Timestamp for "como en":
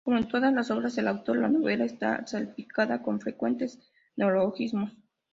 0.03-0.27